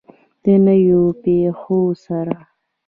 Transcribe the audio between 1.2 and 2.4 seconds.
پیښو سره.